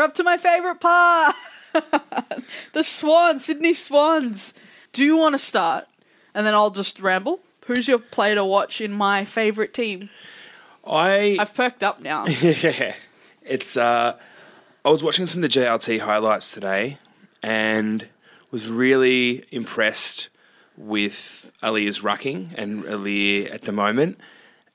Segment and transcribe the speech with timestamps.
[0.00, 1.36] We're up to my favourite part.
[2.72, 4.54] the Swans, Sydney Swans.
[4.94, 5.88] Do you want to start?
[6.34, 7.40] And then I'll just ramble.
[7.66, 10.08] Who's your player to watch in my favourite team?
[10.86, 12.24] I I've perked up now.
[12.40, 12.94] yeah,
[13.42, 13.76] it's.
[13.76, 14.18] Uh,
[14.86, 16.96] I was watching some of the JLT highlights today,
[17.42, 18.08] and
[18.50, 20.30] was really impressed
[20.78, 24.18] with Aliir's rucking and Aliyah at the moment,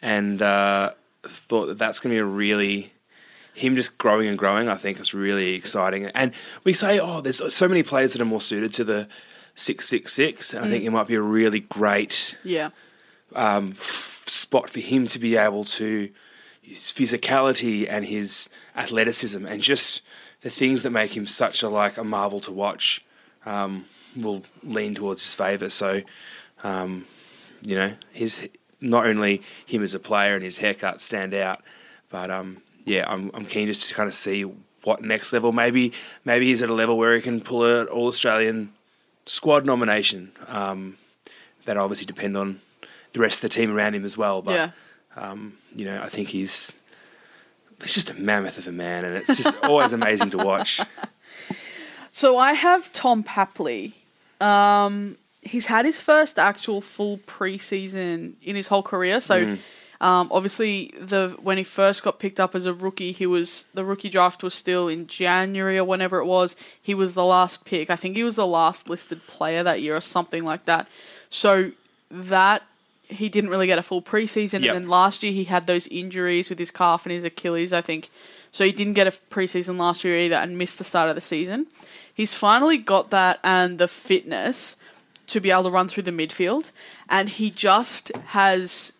[0.03, 0.91] and uh,
[1.27, 2.93] thought that that's going to be a really
[3.55, 4.69] him just growing and growing.
[4.69, 6.05] I think is really exciting.
[6.07, 6.33] And
[6.63, 9.07] we say, oh, there's so many players that are more suited to the
[9.55, 12.69] six six six, and I think it might be a really great Yeah.
[13.33, 16.09] um, f- spot for him to be able to
[16.61, 20.01] his physicality and his athleticism and just
[20.41, 23.05] the things that make him such a like a marvel to watch
[23.45, 23.85] um,
[24.15, 25.69] will lean towards his favour.
[25.69, 26.01] So,
[26.63, 27.05] um,
[27.61, 28.49] you know, his
[28.81, 31.61] not only him as a player and his haircut stand out,
[32.09, 34.43] but um, yeah, I'm I'm keen just to kind of see
[34.83, 35.51] what next level.
[35.51, 35.91] Maybe
[36.23, 38.71] maybe he's at a level where he can pull an All Australian
[39.25, 40.31] squad nomination.
[40.47, 40.97] Um,
[41.65, 42.61] that obviously depend on
[43.13, 44.41] the rest of the team around him as well.
[44.43, 44.71] But Yeah.
[45.15, 46.71] um, you know, I think he's
[47.81, 50.79] he's just a mammoth of a man, and it's just always amazing to watch.
[52.11, 53.91] So I have Tom Papley.
[54.39, 59.19] Um, he's had his first actual full preseason in his whole career.
[59.19, 59.57] So
[60.01, 63.85] um, obviously, the when he first got picked up as a rookie, he was the
[63.85, 66.55] rookie draft was still in January or whenever it was.
[66.81, 67.89] He was the last pick.
[67.89, 70.87] I think he was the last listed player that year or something like that.
[71.29, 71.71] So
[72.11, 72.63] that
[73.07, 74.75] he didn't really get a full preseason, Yep.
[74.75, 77.81] and then last year he had those injuries with his calf and his Achilles, I
[77.81, 78.09] think.
[78.51, 81.21] So he didn't get a preseason last year either, and missed the start of the
[81.21, 81.67] season.
[82.13, 84.75] He's finally got that and the fitness
[85.27, 86.71] to be able to run through the midfield,
[87.09, 88.93] and he just has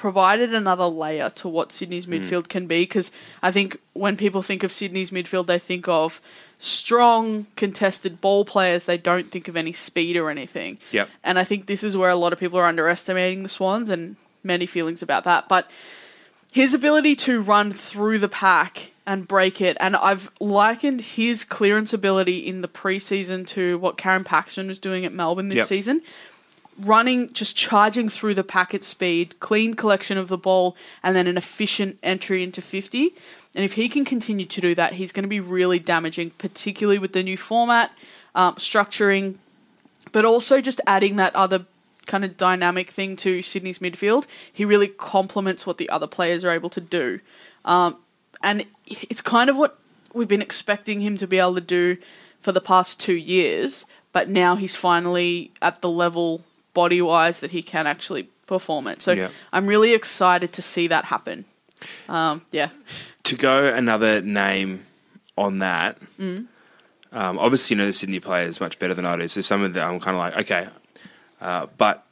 [0.00, 2.14] provided another layer to what Sydney's hmm.
[2.14, 2.80] midfield can be.
[2.80, 3.12] Because
[3.42, 6.22] I think when people think of Sydney's midfield, they think of
[6.58, 8.84] strong contested ball players.
[8.84, 10.78] They don't think of any speed or anything.
[10.90, 11.10] Yep.
[11.22, 14.16] And I think this is where a lot of people are underestimating the Swans, and
[14.42, 15.48] many feelings about that.
[15.48, 15.70] But
[16.50, 21.92] his ability to run through the pack and break it, and I've likened his clearance
[21.92, 25.66] ability in the preseason to what Karen Paxton was doing at Melbourne this Yep.
[25.66, 26.02] season.
[26.80, 31.26] Running, just charging through the pack at speed, clean collection of the ball, and then
[31.26, 33.12] an efficient entry into 50.
[33.54, 36.98] And if he can continue to do that, he's going to be really damaging, particularly
[36.98, 37.92] with the new format,
[38.34, 39.36] um, structuring,
[40.12, 41.66] but also just adding that other
[42.06, 44.26] kind of dynamic thing to Sydney's midfield.
[44.52, 47.20] He really complements what the other players are able to do.
[47.64, 47.96] Um,
[48.42, 49.78] and it's kind of what
[50.12, 51.96] we've been expecting him to be able to do
[52.40, 56.42] for the past two years, but now he's finally at the level
[56.74, 59.02] body wise that he can actually perform it.
[59.02, 59.28] So Yeah.
[59.52, 61.44] I'm really excited to see that happen.
[62.08, 62.70] Um, yeah.
[63.24, 64.84] to go another name
[65.38, 66.48] on that, um,
[67.38, 69.28] obviously, you know, the Sydney players much better than I do.
[69.28, 70.68] So some of them, I'm kind of like, okay.
[71.40, 72.04] Uh, but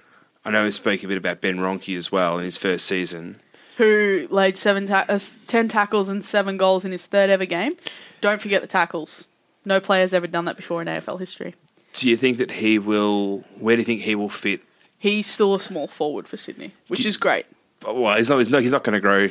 [0.44, 3.36] I know we spoke a bit about Ben Ronke as well in his first season.
[3.76, 7.74] Who laid seven ta- uh, ten tackles and seven goals in his third ever game?
[8.20, 9.26] Don't forget the tackles.
[9.64, 11.54] No player's ever done that before in AFL history.
[11.92, 13.44] Do you think that he will?
[13.58, 14.60] Where do you think he will fit?
[14.98, 17.46] He's still a small forward for Sydney, which Do- is great.
[17.86, 18.38] Well, he's not.
[18.38, 19.28] He's not, he's not going to grow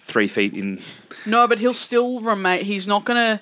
[0.00, 0.80] three feet in.
[1.26, 2.64] No, but he'll still remain.
[2.64, 3.40] He's not going to.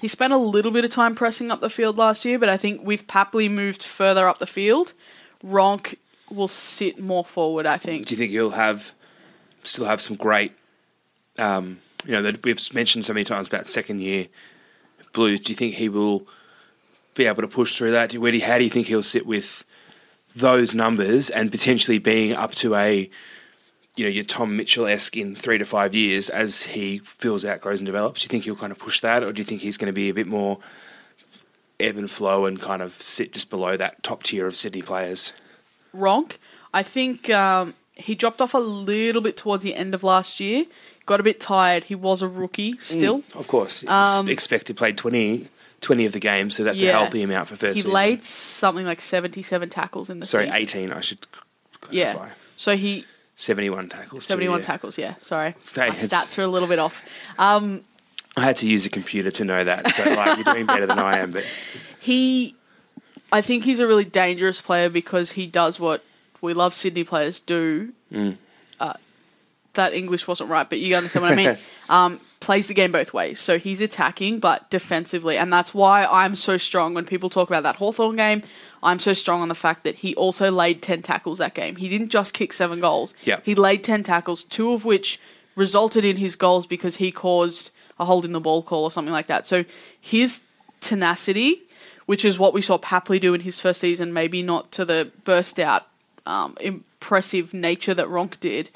[0.00, 2.56] He spent a little bit of time pressing up the field last year, but I
[2.56, 4.94] think with Papley moved further up the field,
[5.44, 5.96] Ronk
[6.30, 7.66] will sit more forward.
[7.66, 8.06] I think.
[8.06, 8.92] Do you think he'll have
[9.64, 10.52] still have some great?
[11.38, 14.26] Um, you know, that we've mentioned so many times about second year
[15.12, 15.40] Blues.
[15.40, 16.26] Do you think he will
[17.14, 18.14] be able to push through that?
[18.14, 19.64] Where do you, how do you think he'll sit with
[20.34, 23.10] those numbers and potentially being up to a
[23.96, 27.60] you know your Tom Mitchell esque in three to five years as he fills out,
[27.60, 28.22] grows and develops?
[28.22, 29.92] Do you think he'll kind of push that, or do you think he's going to
[29.92, 30.58] be a bit more
[31.78, 35.32] ebb and flow and kind of sit just below that top tier of Sydney players?
[35.94, 36.38] Ronk,
[36.72, 40.64] I think um, he dropped off a little bit towards the end of last year.
[41.04, 41.84] Got a bit tired.
[41.84, 43.22] He was a rookie still.
[43.34, 45.48] Of course, Um, expected played 20,
[45.82, 46.90] 20 of the games, so that's Yeah.
[46.90, 47.92] a healthy amount for first He season.
[47.92, 50.60] laid something like seventy-seven tackles in the Sorry, season.
[50.60, 50.92] eighteen.
[50.92, 51.18] I should
[51.90, 52.14] Yeah.
[52.14, 52.34] clarify.
[52.56, 53.04] So he
[53.36, 54.24] Seventy-one tackles.
[54.24, 54.64] too, seventy-one yeah.
[54.66, 54.96] tackles.
[54.98, 57.02] Yeah, sorry, my stats are a little bit off.
[57.38, 57.82] Um,
[58.36, 59.90] I had to use a computer to know that.
[59.92, 61.44] So like, you're doing better than I am, but
[62.00, 62.54] he,
[63.32, 66.02] I think he's a really dangerous player because he does what
[66.40, 67.92] we love Sydney players do.
[68.12, 68.36] Mm.
[68.80, 68.94] Uh,
[69.74, 71.58] that English wasn't right, but you understand what I mean.
[71.90, 73.38] Um, plays the game both ways.
[73.38, 75.38] So he's attacking, but defensively.
[75.38, 78.42] And that's why I'm so strong when people talk about that Hawthorn game.
[78.82, 81.76] I'm so strong on the fact that he also laid 10 tackles that game.
[81.76, 83.14] He didn't just kick seven goals.
[83.22, 83.44] Yep.
[83.46, 85.20] He laid 10 tackles, two of which
[85.54, 89.12] resulted in his goals because he caused a hold in the ball call or something
[89.12, 89.46] like that.
[89.46, 89.64] So
[90.00, 90.40] his
[90.80, 91.62] tenacity,
[92.06, 95.12] which is what we saw Papley do in his first season, maybe not to the
[95.22, 95.86] burst out
[96.26, 98.68] um, impressive nature that Ronk did,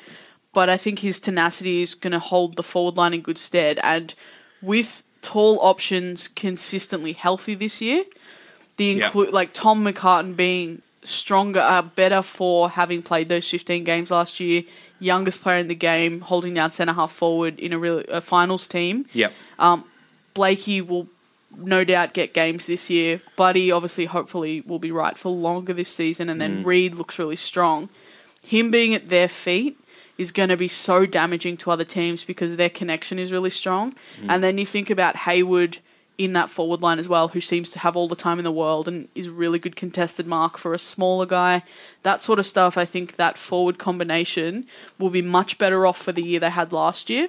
[0.56, 3.78] but I think his tenacity is going to hold the forward line in good stead.
[3.82, 4.14] And
[4.62, 8.04] with tall options consistently healthy this year,
[8.78, 9.04] the Yeah.
[9.06, 14.40] include like Tom McCartin being stronger, uh, better for having played those 15 games last
[14.40, 14.62] year,
[14.98, 18.66] youngest player in the game, holding down centre half forward in a real a finals
[18.66, 19.04] team.
[19.12, 19.34] yep.
[20.32, 21.06] Blakey will
[21.54, 23.20] no doubt get games this year.
[23.36, 27.36] Buddy obviously, hopefully, will be right for longer this season, and then Reid looks really
[27.36, 27.90] strong.
[28.42, 29.78] Him being at their feet
[30.18, 33.92] is going to be so damaging to other teams because their connection is really strong.
[34.20, 34.26] Mm.
[34.30, 35.78] And then you think about Hayward
[36.18, 38.52] in that forward line as well, who seems to have all the time in the
[38.52, 41.62] world and is a really good contested mark for a smaller guy.
[42.02, 44.66] That sort of stuff, I think that forward combination
[44.98, 47.28] will be much better off for the year they had last year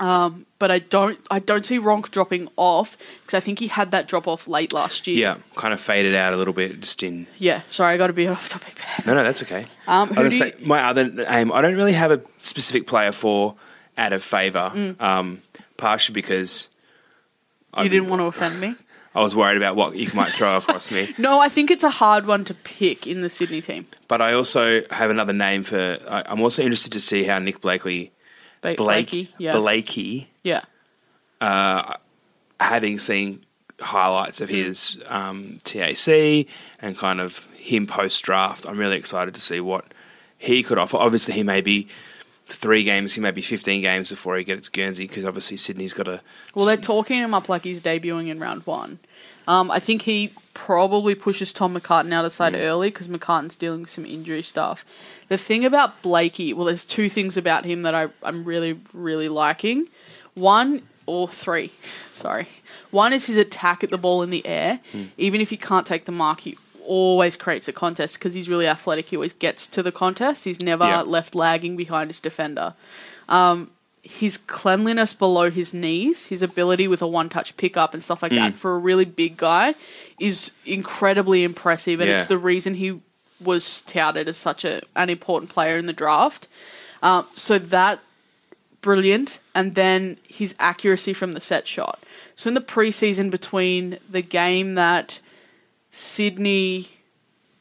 [0.00, 3.92] Um, but I don't I don't see Ronk dropping off because I think he had
[3.92, 5.18] that drop off late last year.
[5.18, 7.26] Yeah, kind of faded out a little bit just in.
[7.38, 7.62] Yeah.
[7.68, 8.76] Sorry, I got to be off topic.
[9.06, 9.66] No, no, that's okay.
[9.86, 13.12] Um, I was do gonna my other aim, I don't really have a specific player
[13.12, 13.54] for
[13.96, 15.00] out of favour, Mm.
[15.00, 15.42] um,
[15.76, 16.68] partially because
[17.78, 18.74] you didn't want to offend me.
[19.16, 21.14] I was worried about what you might throw across me.
[21.18, 23.86] No, I think it's a hard one to pick in the Sydney team.
[24.08, 25.98] But I also have another name for.
[26.08, 28.10] I, I'm also interested to see how Nick Blakely,
[28.64, 30.62] Blake, Blakey, yeah, Blakey, yeah,
[32.60, 33.44] having seen
[33.80, 34.42] highlights Mm.
[34.42, 36.46] of his um, TAC
[36.80, 39.84] and kind of him post draft, I'm really excited to see what
[40.38, 40.96] he could offer.
[40.96, 41.88] Obviously, he may be
[42.46, 46.08] three games, he may be 15 games before he gets Guernsey because obviously Sydney's got
[46.08, 46.20] a.
[46.54, 48.98] Well, they're talking him up like he's debuting in round one.
[49.46, 53.82] Um, I think he probably pushes Tom McCartin out of side early because McCartin's dealing
[53.82, 54.84] with some injury stuff.
[55.28, 59.28] The thing about Blakey, well, there's two things about him that I, I'm really, really
[59.28, 59.88] liking.
[60.34, 61.72] One or three,
[62.12, 62.48] sorry.
[62.90, 64.80] One is his attack at the ball in the air.
[65.18, 68.66] Even if he can't take the mark, he always creates a contest because he's really
[68.66, 69.06] athletic.
[69.06, 70.44] He always gets to the contest.
[70.44, 71.02] He's never Yeah.
[71.02, 72.74] left lagging behind his defender
[74.02, 78.32] his cleanliness below his knees, his ability with a one touch pickup and stuff like
[78.32, 78.36] Mm.
[78.36, 79.74] that for a really big guy
[80.20, 82.00] is incredibly impressive.
[82.00, 83.00] And it's the reason he
[83.40, 86.48] was touted as such a, an important player in the draft.
[87.02, 88.00] Um, so that
[88.82, 89.38] brilliant.
[89.54, 91.98] And then his accuracy from the set shot.
[92.36, 95.18] So in the preseason between the game that
[95.94, 96.88] Sydney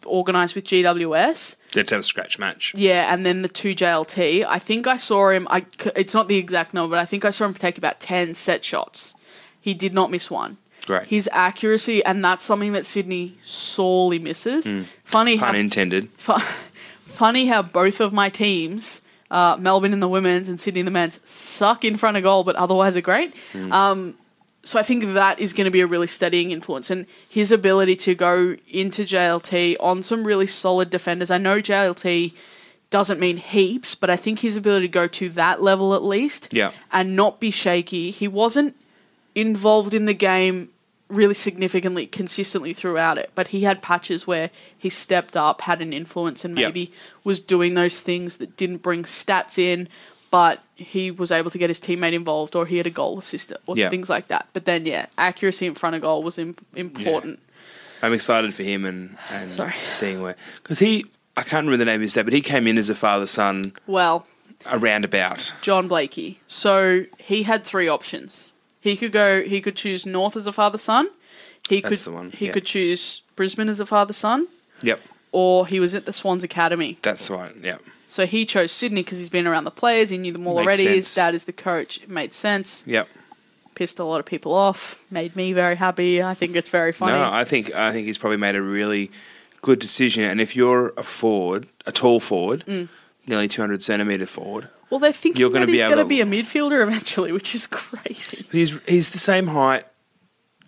[0.07, 2.73] organised with GWS Let's have a scratch match.
[2.75, 4.43] yeah, and then the two JLT.
[4.47, 5.47] I think I saw him.
[5.51, 8.33] I it's not the exact number, but I think I saw him take about ten
[8.33, 9.13] set shots.
[9.61, 10.57] He did not miss one.
[10.85, 11.07] Great.
[11.07, 14.67] His accuracy, and that's something that Sydney sorely misses.
[15.03, 16.09] Funny how Pun intended.
[16.17, 16.39] fu-
[17.05, 20.91] funny how both of my teams, uh, Melbourne in the women's and Sydney in the
[20.91, 23.33] men's, suck in front of goal, but otherwise are great.
[23.55, 24.15] Um,
[24.63, 27.95] so I think that is going to be a really steadying influence, and his ability
[27.97, 31.29] to go into JLT on some really solid defenders.
[31.31, 32.33] I know JLT
[32.89, 36.49] doesn't mean heaps, but I think his ability to go to that level at least,
[36.51, 36.71] Yeah.
[36.91, 38.11] and not be shaky.
[38.11, 38.75] He wasn't
[39.35, 40.69] involved in the game
[41.09, 43.29] really significantly, consistently throughout it.
[43.35, 46.91] But he had patches where he stepped up, had an influence, and maybe
[47.23, 49.89] was doing those things that didn't bring stats in,
[50.33, 53.53] but he was able to get his teammate involved, or he had a goal assist,
[53.67, 53.89] or Yeah.
[53.91, 54.47] things like that.
[54.51, 57.37] But then, yeah, accuracy in front of goal was Im- important.
[58.01, 59.73] I'm excited for him and, and Sorry.
[59.83, 61.05] seeing where because he
[61.37, 63.27] I can't remember the name of his dad, but he came in as a father
[63.27, 64.25] son Well,
[64.65, 65.53] around about.
[65.61, 66.39] John Blakey.
[66.47, 68.51] So he had three options.
[68.81, 69.43] He could go.
[69.43, 71.09] He could choose North as a father son.
[71.69, 72.11] He That's could.
[72.11, 72.51] the one, He yeah.
[72.53, 74.47] could choose Brisbane as a father son,
[74.81, 74.99] Yep,
[75.31, 76.97] or he was at the Swans Academy.
[77.03, 77.61] that's the one.
[77.63, 77.81] Yep,
[78.13, 80.09] So he chose Sydney because he's been around the players.
[80.11, 80.83] He knew them all Makes already.
[80.85, 81.15] His sense.
[81.15, 81.97] dad is the coach.
[81.97, 82.83] It made sense.
[82.85, 83.07] yep.
[83.73, 85.01] Pissed a lot of people off.
[85.09, 86.21] Made me very happy.
[86.21, 87.13] I think it's very funny.
[87.13, 89.09] No, I think I think he's probably made a really
[89.63, 90.25] good decision.
[90.25, 92.87] And if you're a forward, a tall forward, Mm.
[93.25, 96.15] nearly 200 centimeter forward, well, they're thinking You're gonna that be he's able going to
[96.15, 98.45] to- be a midfielder eventually, which is crazy.
[98.51, 99.87] he's he's the same height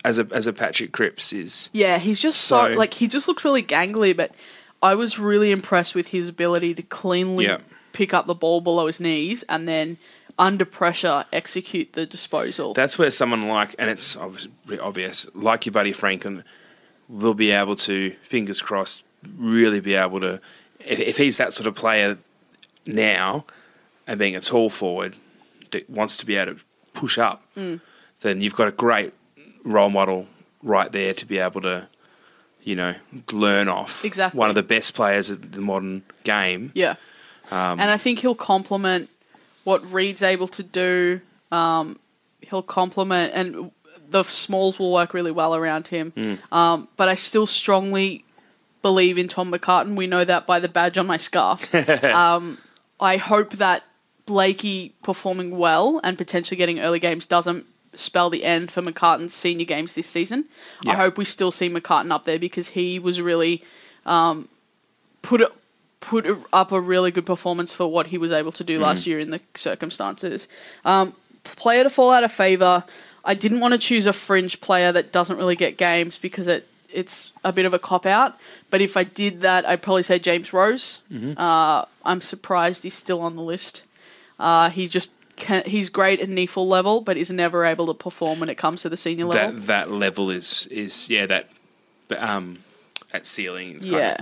[0.04, 1.70] as a as a Patrick Cripps is.
[1.74, 4.32] Yeah, he's just so, So- like he just looks really gangly, but
[4.86, 7.58] I was really impressed with his ability to cleanly Yeah.
[7.94, 9.98] pick up the ball below his knees and then
[10.38, 12.74] under pressure execute the disposal.
[12.74, 14.48] That's where someone like, and it's obvious,
[14.82, 16.44] obvious like your buddy Franklin,
[17.08, 19.04] will be able to, fingers crossed,
[19.38, 20.39] really be able to,
[20.80, 22.18] if, if he's that sort of player
[22.86, 23.46] now,
[24.08, 25.15] and being a tall forward
[25.72, 26.62] that wants to be able to
[26.94, 27.80] push up, Mm.
[28.22, 29.13] then you've got a great
[29.63, 30.27] role model
[30.62, 31.88] right there to be able to,
[32.66, 32.96] you know,
[33.32, 34.04] learn off.
[34.04, 34.38] Exactly.
[34.38, 36.72] One of the best players of the modern game.
[36.76, 36.96] yeah.
[37.52, 39.08] Um, and I think he'll complement
[39.64, 41.22] what Reid's able to do.
[41.52, 42.00] Um,
[42.42, 43.72] he'll complement, and
[44.10, 46.12] the smalls will work really well around him.
[46.18, 46.40] Mm.
[46.52, 48.26] Um, but I still strongly
[48.82, 49.96] believe in Tom McCartin.
[49.96, 51.74] We know that by the badge on my scarf.
[52.04, 52.58] um,
[53.00, 53.84] I hope that
[54.26, 57.68] Blakey performing well and potentially getting early games doesn't
[58.00, 60.46] spell the end for McCartin's senior games this season.
[60.86, 63.64] I hope we still see McCartan up there because he was really
[64.06, 64.50] um,
[65.22, 65.52] put it,
[66.00, 69.20] put up a really good performance for what he was able to do last year
[69.20, 70.48] in the circumstances.
[70.84, 72.84] Um, player to fall out of favour.
[73.24, 76.68] I didn't want to choose a fringe player that doesn't really get games because it
[76.94, 78.38] it's a bit of a cop out.
[78.70, 81.00] But if I did that, I'd probably say James Rose.
[81.38, 83.84] Uh, I'm surprised he's still on the list.
[84.40, 88.39] Uh, he just can, he's great at NEAFL level, but is never able to perform
[88.39, 89.54] when it comes to the senior level.
[89.60, 91.50] that that level is is yeah that
[92.18, 92.60] um
[93.12, 93.74] that ceiling.
[93.80, 94.18] kind of- yeah,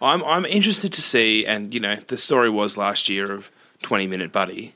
[0.00, 3.50] I'm I'm interested to see, and you know, the story was last year of
[3.82, 4.74] 20 minute buddy,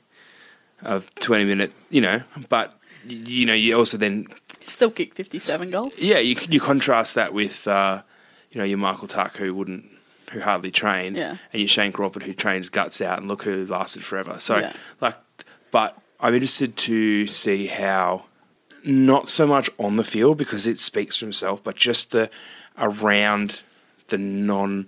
[0.83, 4.27] of 20 minute, you know, but you know, you also then
[4.59, 5.97] still kicked 57 goals.
[5.99, 8.01] yeah, you you contrast that with uh,
[8.51, 9.85] you know your Michael Tuck who wouldn't
[10.31, 11.37] who hardly train, Yeah.
[11.51, 14.37] and your Shane Crawford who trains guts out, and look who lasted forever.
[14.39, 14.73] So Yeah.
[15.01, 15.15] like,
[15.71, 18.25] but I'm interested to see how
[18.83, 22.29] not so much on the field because it speaks for himself, but just the
[22.77, 23.61] around
[24.07, 24.87] the non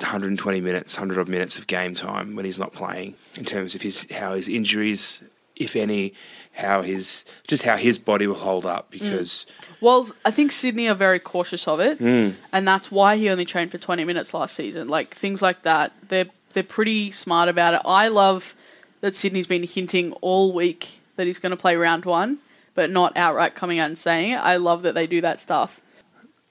[0.00, 3.80] 120 minutes, 100 odd minutes of game time when he's not playing, in terms of
[3.82, 5.22] his how his injuries,
[5.54, 6.12] if any,
[6.52, 9.46] how his just how his body will hold up because
[9.80, 12.30] Well, I think Sydney are very cautious of it, Hmm.
[12.52, 14.88] and that's why he only trained for 20 minutes last season.
[14.88, 17.80] Like things like that, they're they're pretty smart about it.
[17.86, 18.54] I love
[19.06, 22.38] that Sydney's been hinting all week that he's going to play round one,
[22.74, 24.38] but not outright coming out and saying it.
[24.38, 25.80] I love that they do that stuff.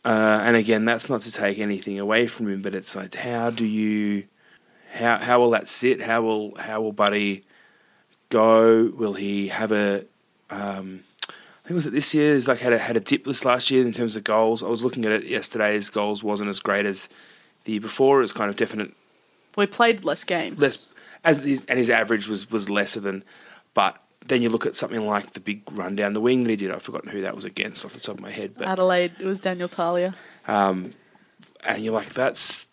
[0.06, 3.50] Uh, and again, that's not to take anything away from him, but it's like, how
[3.50, 4.24] do you,
[4.94, 6.02] how how will that sit?
[6.02, 7.44] How will how will Buddy
[8.30, 8.90] go?
[8.96, 10.06] Will he have a?
[10.50, 12.36] Um, I think was it this year?
[12.36, 14.64] He's like had a had a dip this last year in terms of goals.
[14.64, 15.74] I was looking at it yesterday.
[15.74, 17.10] His goals wasn't as great as
[17.66, 18.20] the year before.
[18.20, 18.94] It was kind of definite
[19.58, 20.62] We played less games.
[20.62, 20.86] less
[21.26, 23.24] as his, and his average was was lesser than.
[23.74, 26.56] But then you look at something like the big run down the wing that he
[26.56, 26.72] did.
[26.72, 29.26] I've forgotten who that was against off the top of my head, but Adelaide, it
[29.26, 30.16] was Daniel Talia.
[30.48, 30.94] and
[31.80, 32.66] you're like, that's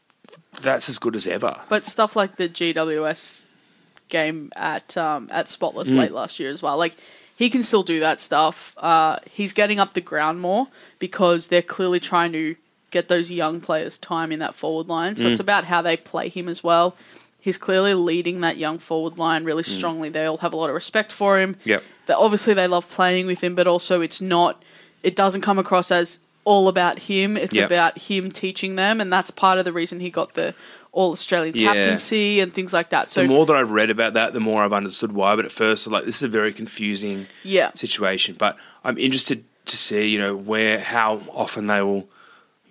[0.60, 1.60] that's as good as ever.
[1.68, 3.48] But stuff like the GWS
[4.08, 5.98] game at um, at Spotless Hmm.
[5.98, 6.76] late last year as well.
[6.76, 6.94] Like
[7.34, 8.74] he can still do that stuff.
[8.78, 10.68] Uh, he's getting up the ground more
[10.98, 12.56] because they're clearly trying to
[12.90, 15.16] get those young players time in that forward line.
[15.16, 15.42] So it's Hmm.
[15.42, 16.94] about how they play him as well.
[17.42, 19.66] He's clearly leading that young forward line really mm.
[19.66, 20.08] strongly.
[20.08, 21.56] They all have a lot of respect for him.
[21.64, 21.82] Yep.
[22.06, 24.62] That obviously they love playing with him, but also it's not.
[25.02, 27.36] It doesn't come across as all about him.
[27.36, 27.66] It's Yep.
[27.66, 30.54] about him teaching them, and that's part of the reason he got the
[30.92, 31.72] All Australian Yeah.
[31.72, 33.10] captaincy and things like that.
[33.10, 35.34] So the more that I've read about that, the more I've understood why.
[35.34, 38.36] But at first, I'm like, this is a very confusing yeah, situation.
[38.38, 42.08] But I'm interested to see, you know, where how often they will,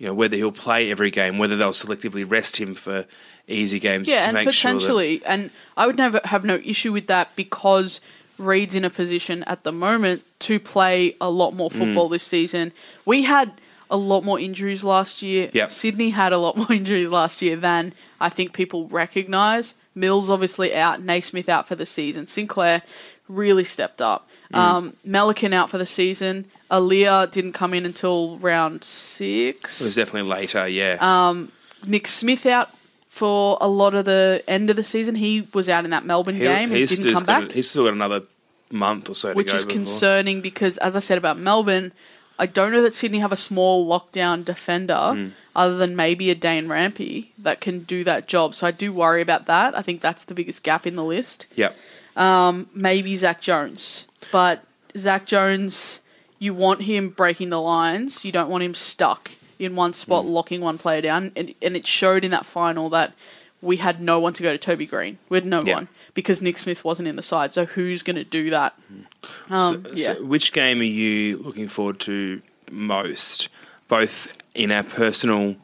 [0.02, 3.06] you know, whether he'll play every game, whether they'll selectively rest him for
[3.46, 6.56] easy games yeah, to and make sure that potentially, and I would never have no
[6.64, 8.00] issue with that because
[8.36, 12.12] Reid's in a position at the moment to play a lot more football Mm.
[12.12, 12.72] this season.
[13.04, 13.52] We had
[13.92, 15.50] a lot more injuries last year.
[15.52, 15.70] Yep.
[15.70, 19.76] Sydney had a lot more injuries last year than I think people recognise.
[19.94, 22.26] Mills obviously out, Naismith out for the season.
[22.26, 22.82] Sinclair
[23.28, 24.28] really stepped up.
[24.54, 26.46] Um, Melican out for the season.
[26.70, 29.80] Aliir didn't come in until round six.
[29.80, 30.96] It was definitely later, yeah.
[31.00, 31.52] Um,
[31.86, 32.70] Nick Smith out
[33.08, 35.14] for a lot of the end of the season.
[35.14, 37.52] He was out in that Melbourne He- game and he's didn't still come got- back,
[37.52, 38.22] He's still got another
[38.70, 39.76] month or so which go is before.
[39.76, 41.92] concerning because, as I said about Melbourne,
[42.38, 45.28] I don't know that Sydney have a small lockdown defender Hmm.
[45.54, 48.54] other than maybe a Dane Rampe that can do that job.
[48.54, 49.76] So I do worry about that.
[49.78, 51.46] I think that's the biggest gap in the list.
[51.54, 51.76] Yep.
[52.16, 54.62] Um, maybe Zak Jones, but
[54.96, 56.00] Zak Jones,
[56.38, 58.24] you want him breaking the lines.
[58.24, 60.30] You don't want him stuck in one spot, mm.
[60.30, 61.32] locking one player down.
[61.36, 63.14] And, and it showed in that final that
[63.62, 65.18] we had no one to go to Toby Greene.
[65.28, 65.74] We had no Yeah.
[65.74, 67.54] one because Nick Smith wasn't in the side.
[67.54, 68.74] So who's going to do that?
[68.92, 69.52] Mm.
[69.54, 70.04] Um, So- yeah.
[70.14, 73.48] so which game are you looking forward to most,
[73.88, 75.54] both in our personal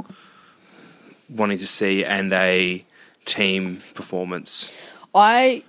[1.29, 2.85] wanting to see and a
[3.25, 4.73] team performance?
[5.15, 5.65] I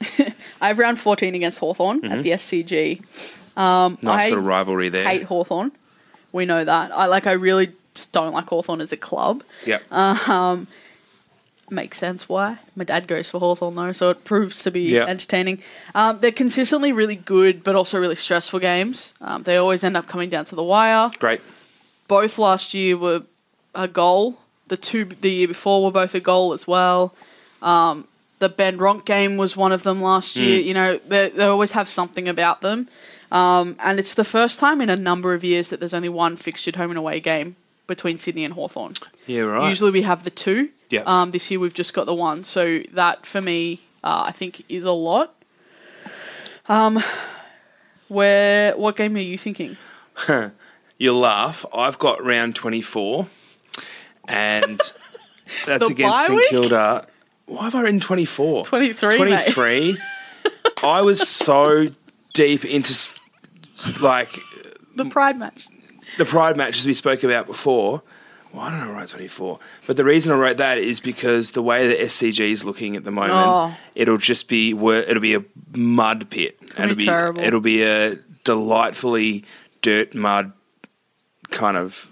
[0.60, 3.02] I have round 14 against Hawthorn at the SCG.
[3.56, 5.06] Um, Nice I of rivalry there.
[5.08, 5.72] hate Hawthorn.
[6.32, 6.92] We know that.
[6.92, 9.42] I like I really just don't like Hawthorn as a club.
[9.66, 9.78] Yeah.
[9.90, 10.64] Uh,
[11.70, 12.58] Makes sense why.
[12.76, 15.04] My dad goes for Hawthorn though, so it proves to be Yeah.
[15.04, 15.60] entertaining.
[15.94, 19.12] Um, they're consistently really good, but also really stressful games.
[19.20, 21.10] Um, they always end up coming down to the wire.
[21.18, 21.42] Great.
[22.06, 23.24] Both last year were
[23.74, 24.38] a goal.
[24.68, 27.12] The two the year before were both a goal as well.
[27.60, 28.07] Um,
[28.38, 30.42] the Ben Ronk game was one of them last Hmm.
[30.44, 30.60] year.
[30.60, 32.88] You know, they, they always have something about them.
[33.30, 36.36] Um, and it's the first time in a number of years that there's only one
[36.36, 38.94] fixtured home and away game between Sydney and Hawthorn.
[39.26, 39.68] Yeah, right.
[39.68, 40.70] Usually we have the two.
[40.90, 41.02] Yeah.
[41.04, 42.44] Um, this year we've just got the one.
[42.44, 45.34] So that for me, uh, I think is a lot.
[46.68, 47.02] Um,
[48.08, 49.76] where what game are you thinking?
[50.98, 51.64] You'll laugh.
[51.72, 53.26] I've got round 24,
[54.28, 54.80] and
[55.66, 56.42] that's against St?
[56.50, 57.06] Kilda.
[57.48, 58.64] Why have I written 24?
[58.64, 59.52] 23, mate.
[59.54, 59.98] 23.
[60.84, 61.88] I was so
[62.34, 62.94] deep into
[64.00, 64.38] like
[64.96, 65.66] The Pride match.
[66.18, 68.02] the Pride matches we spoke about before.
[68.52, 69.58] Why Well, I don't know, write 24.
[69.86, 73.04] But the reason I wrote that is because the way the SCG is looking at
[73.04, 73.74] the moment, Oh.
[73.94, 76.58] it'll just be it'll be a mud pit.
[76.74, 77.42] gonna it'll be, terrible.
[77.42, 79.44] It'll be a delightfully
[79.82, 80.52] dirt mud
[81.50, 82.08] kind of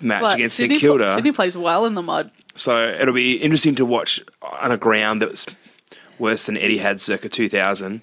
[0.00, 1.04] match But against Sydney, St Kilda.
[1.06, 2.30] pl- Sydney plays well in the mud.
[2.54, 4.20] So it'll be interesting to watch
[4.60, 5.46] on a ground that's
[6.18, 8.02] worse than Etihad circa 2000.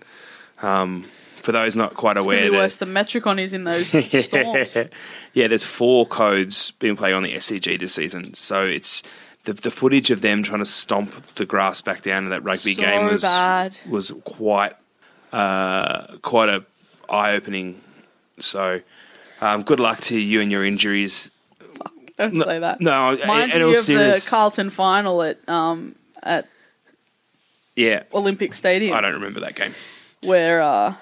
[0.61, 1.05] Um,
[1.41, 3.87] for those not quite It's aware, worse than Metricon is in those
[4.25, 4.75] storms.
[5.33, 8.33] yeah, there's four codes being played on the SCG this season.
[8.33, 9.03] So it's
[9.45, 12.73] the, the footage of them trying to stomp the grass back down in that rugby
[12.73, 13.77] So game was bad.
[13.87, 14.73] was quite
[15.31, 16.65] uh, quite a
[17.09, 17.81] eye opening.
[18.39, 18.81] So
[19.39, 21.31] um, good luck to you and your injuries.
[22.19, 22.79] Don't No- say that.
[22.81, 26.47] no, Reminds in me of the Carlton final at um at
[27.75, 29.73] Yeah, Olympic Stadium I don't remember that game.
[30.21, 30.95] where uh,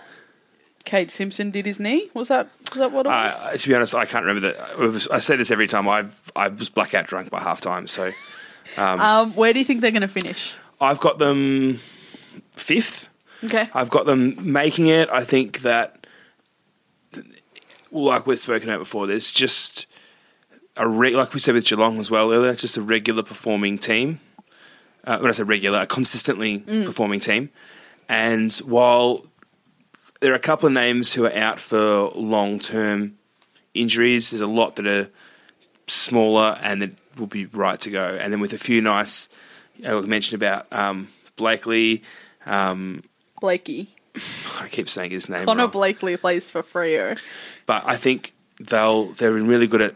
[0.85, 2.09] Kade Simpson did his knee.
[2.13, 3.33] Was that was that what it was?
[3.43, 5.09] Uh, to be honest, I can't remember that.
[5.11, 5.89] I say this every time.
[5.89, 7.87] I I was blackout drunk by half time.
[7.87, 8.11] So
[8.77, 10.53] um, where do you think they're going to finish?
[10.79, 11.79] I've got them
[12.55, 13.09] fifth.
[13.43, 13.67] Okay.
[13.73, 15.09] I've got them making it.
[15.09, 16.05] I think that,
[17.91, 19.86] like we've spoken about before, there's just
[20.77, 24.19] a re- like we said with Geelong as well earlier, just a regular performing team.
[25.03, 27.49] Uh, when I say regular, a consistently performing team.
[28.09, 29.25] And while
[30.19, 33.17] there are a couple of names who are out for long term
[33.73, 35.09] injuries, there's a lot that are
[35.87, 38.17] smaller and that will be right to go.
[38.19, 39.29] And then with a few nice,
[39.85, 42.03] uh, mentioned about um, Blakely.
[42.45, 43.03] Um,
[43.39, 43.89] Blakey.
[44.59, 45.45] I keep saying his name.
[45.45, 45.71] Connor wrong.
[45.71, 47.17] Blakely plays for Freo.
[47.65, 49.95] but I think they'll they're been really good at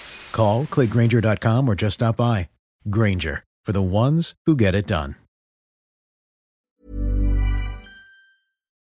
[0.31, 2.49] Call, clickgrainger.com, or just stop by.
[2.89, 5.15] Grainger, for the ones who get it done.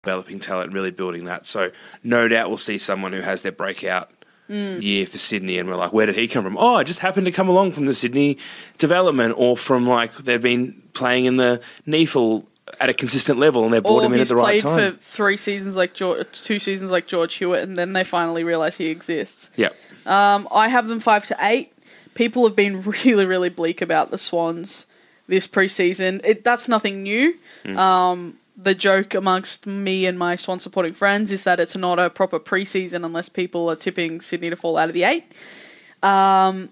[0.04, 1.46] developing talent, really building that.
[1.46, 1.70] So
[2.02, 4.10] no doubt we'll see someone who has their breakout
[4.48, 4.80] mm.
[4.82, 6.56] year for Sydney, and we're like, where did he come from?
[6.56, 8.38] Oh, I just happened to come along from the Sydney
[8.78, 12.44] development, or from like they've been playing in the NEAFL
[12.80, 14.92] at a consistent level, and they've brought Or him in at the right played time.
[14.92, 18.76] for three seasons like George, two seasons like George Hewitt, and then they finally realise
[18.76, 19.50] he exists.
[19.56, 19.70] yeah,
[20.06, 21.72] Um, I have them five to eight.
[22.14, 24.86] People have been really, really bleak about the Swans
[25.26, 26.20] this preseason.
[26.24, 27.34] It, that's nothing new.
[27.76, 32.08] Um, the joke amongst me and my Swan supporting friends is that it's not a
[32.10, 35.24] proper preseason unless people are tipping Sydney to fall out of the eight.
[36.02, 36.68] Um,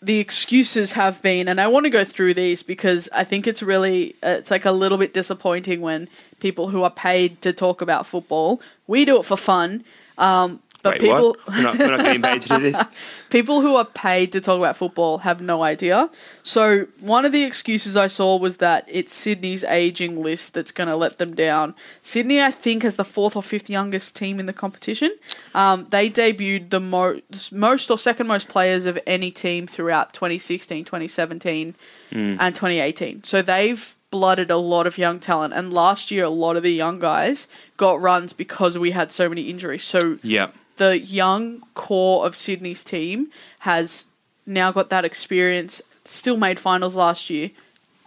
[0.00, 3.62] the excuses have been, and I want to go through these because I think it's
[3.62, 6.08] really, uh, it's like a little bit disappointing when
[6.40, 9.84] people who are paid to talk about football, we do it for fun.
[10.18, 11.36] Um, but Wait, people?
[11.48, 12.82] We're not, we're not getting paid to do this.
[13.30, 16.10] people who are paid to talk about football have no idea.
[16.42, 20.88] So one of the excuses I saw was that it's Sydney's aging list that's going
[20.88, 21.74] to let them down.
[22.02, 25.14] Sydney, I think, has the fourth or fifth youngest team in the competition.
[25.54, 27.20] Um, they debuted the mo-
[27.52, 31.74] most or second most players of any team throughout 2016, 2017,
[32.10, 33.22] and 2018.
[33.24, 35.54] So they've blooded a lot of young talent.
[35.54, 39.28] And last year, a lot of the young guys got runs because we had so
[39.28, 39.84] many injuries.
[39.84, 43.30] So Yeah, the young core of Sydney's team
[43.60, 44.06] has
[44.46, 45.82] now got that experience.
[46.04, 47.50] Still made finals last year.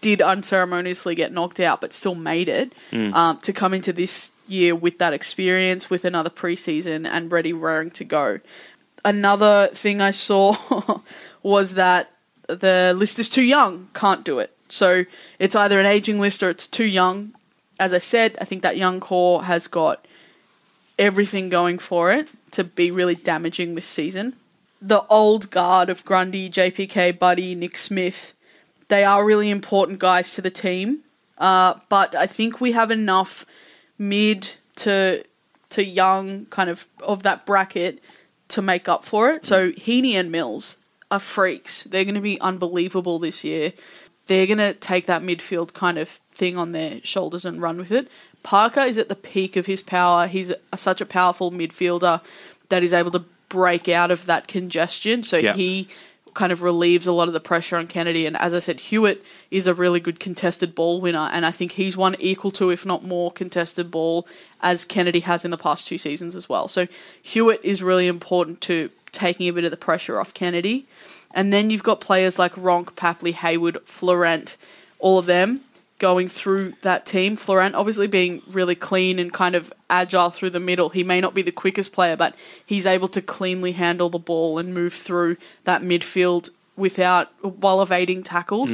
[0.01, 2.73] Did unceremoniously get knocked out, but still made it
[3.13, 7.89] um, to come into this year with that experience, with another preseason and ready, raring
[7.91, 8.39] to go.
[9.04, 10.99] Another thing I saw
[11.43, 12.12] was that
[12.47, 14.56] the list is too young, can't do it.
[14.69, 15.06] So
[15.39, 17.34] it's either an aging list or it's too young.
[17.80, 20.06] As I said, I think that young core has got
[20.97, 24.36] everything going for it to be really damaging this season.
[24.82, 28.34] The old guard of Grundy, JPK, Buddy, Nick Smith,
[28.88, 31.00] they are really important guys to the team.
[31.38, 33.46] Uh, but I think we have enough
[33.98, 35.24] mid to
[35.72, 38.02] to young kind of of that bracket
[38.50, 39.44] to make up for it.
[39.44, 40.78] So Heeney and Mills
[41.12, 41.84] are freaks.
[41.84, 43.74] They're going to be unbelievable this year.
[44.28, 47.91] They're going to take that midfield kind of thing on their shoulders and run with
[47.91, 48.10] it.
[48.45, 50.27] Parker is at the peak of his power.
[50.27, 52.21] He's a, such a powerful midfielder
[52.69, 55.23] that is able to break out of that congestion.
[55.23, 55.53] So Yeah.
[55.53, 55.88] he
[56.36, 58.27] kind of relieves a lot of the pressure on Kennedy.
[58.27, 61.71] And as I said, Hewitt is a really good contested ball winner, and I think
[61.71, 64.27] he's won equal to, if not more, contested ball
[64.62, 66.67] as Kennedy has in the past two seasons as well.
[66.67, 66.88] So
[67.19, 70.86] Hewitt is really important to taking a bit of the pressure off Kennedy.
[71.34, 74.55] And then you've got players like Ronk, Papley, Hayward, Florent,
[74.99, 75.62] all of them
[75.99, 77.36] going through that team.
[77.36, 80.89] Florent obviously being really clean and kind of agile through the middle.
[80.89, 84.58] He may not be the quickest player, but he's able to cleanly handle the ball
[84.58, 88.71] and move through that midfield without while evading tackles.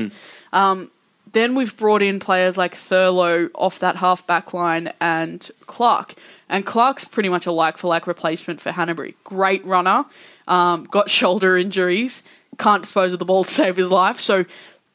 [0.51, 0.91] Um,
[1.34, 6.15] then we've brought in players like Thurlow off that half back line and Clark.
[6.49, 9.13] And Clark's pretty much a like for like replacement for Hannebery.
[9.23, 10.05] Great runner,
[10.47, 12.23] um, got shoulder injuries,
[12.57, 14.19] can't dispose of the ball to save his life.
[14.19, 14.45] So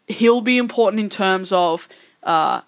[0.07, 1.89] he'll be important in terms of
[2.27, 2.61] uh,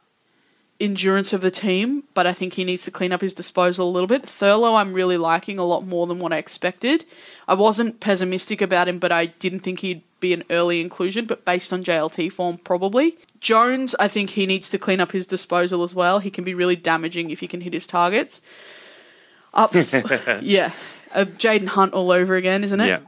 [0.81, 3.91] endurance of the team, but I think he needs to clean up his disposal a
[3.91, 4.23] little bit.
[4.23, 7.05] Thurlow, I'm really liking a lot more than what I expected.
[7.47, 11.45] I wasn't pessimistic about him, but I didn't think he'd be an early inclusion, but
[11.45, 13.19] based on JLT form, probably.
[13.41, 16.21] Jones, I think he needs to clean up his disposal as well.
[16.21, 18.41] He can be really damaging if he can hit his targets.
[19.55, 19.75] Up,
[20.43, 20.73] yeah,
[21.13, 22.87] uh, Jayden Hunt all over again, isn't it?
[22.87, 23.01] yeah.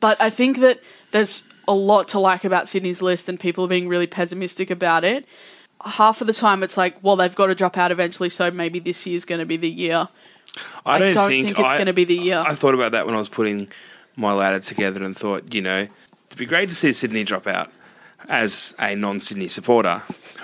[0.00, 3.68] But I think that there's a lot to like about Sydney's list, and people are
[3.68, 5.26] being really pessimistic about it.
[5.84, 8.78] Half of the time, it's like, well, they've got to drop out eventually, so maybe
[8.80, 10.08] this year's going to be the year.
[10.84, 12.42] I don't think it's gonna be the year.
[12.44, 13.68] I thought about that when I was putting
[14.16, 15.86] my ladder together and thought, you know,
[16.26, 17.70] it'd be great to see Sydney drop out
[18.28, 20.02] as a non-Sydney supporter,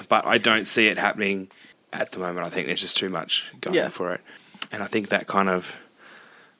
[0.08, 1.48] but I don't see it happening
[1.92, 2.46] at the moment.
[2.46, 3.88] I think there's just too much going Yeah.
[3.88, 4.20] for it,
[4.70, 5.74] and I think that kind of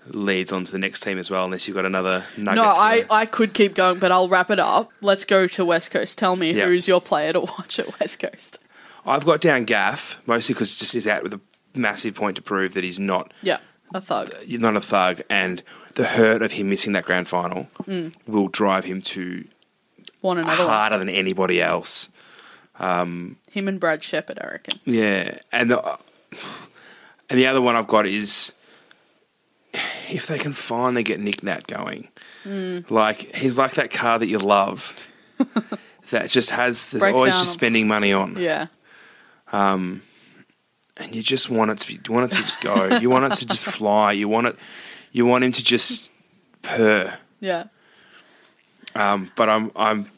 [0.08, 1.44] leads on to the next team as well.
[1.44, 2.56] Unless you've got another nugget.
[2.56, 4.90] No, to- I, I could keep going, but I'll wrap it up.
[5.00, 6.18] Let's go to West Coast.
[6.18, 6.66] Tell me Yeah.
[6.66, 8.58] who's your player to watch at West Coast.
[9.06, 11.40] I've got down Gaff mostly because just he's out with a
[11.74, 13.58] massive point to prove that he's not Yeah,
[13.94, 14.34] a thug.
[14.44, 15.62] You're not a thug, and
[15.94, 18.14] the hurt of him missing that grand final Mm.
[18.26, 19.46] will drive him to
[20.22, 20.72] Want another one.
[20.72, 22.08] harder than anybody else.
[22.78, 24.80] Him and Brad Sheppard, I reckon.
[24.84, 25.98] Yeah, and the
[27.30, 28.52] and the other one I've got is
[30.10, 32.08] if they can finally get Nick Nat going,
[32.44, 32.90] Mm.
[32.90, 35.08] like he's like that car that you love.
[36.10, 38.36] that just has there's Breaks always just spending money on.
[38.38, 38.66] Yeah.
[40.96, 42.98] And you just want it to be, you want it to just go.
[42.98, 44.12] you want it to just fly.
[44.12, 44.56] You want it,
[45.12, 46.10] you want him to just
[46.62, 47.16] purr.
[47.40, 47.64] Yeah.
[48.94, 50.10] Um, but I'm, I'm.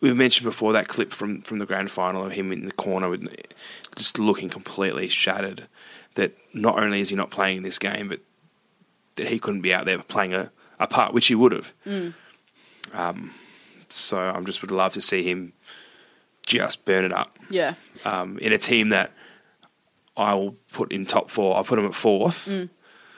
[0.00, 3.08] We mentioned before that clip from, from the grand final of him in the corner
[3.08, 3.28] with
[3.94, 5.68] just looking completely shattered.
[6.14, 8.20] That not only is he not playing this game, but
[9.16, 11.72] that he couldn't be out there playing a, a part, which he would have.
[12.92, 13.32] Um,
[13.88, 15.52] so I'm just would love to see him
[16.44, 17.74] just burn it up Yeah.
[18.04, 19.12] um, in a team that
[20.16, 21.56] I will put in top four.
[21.56, 22.46] I'll put him at fourth.